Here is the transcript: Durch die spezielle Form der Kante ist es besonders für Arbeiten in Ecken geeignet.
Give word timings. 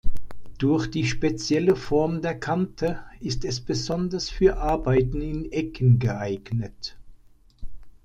Durch 0.57 0.89
die 0.89 1.05
spezielle 1.05 1.75
Form 1.75 2.23
der 2.23 2.33
Kante 2.39 3.03
ist 3.19 3.45
es 3.45 3.61
besonders 3.61 4.31
für 4.31 4.57
Arbeiten 4.57 5.21
in 5.21 5.51
Ecken 5.51 5.99
geeignet. 5.99 6.97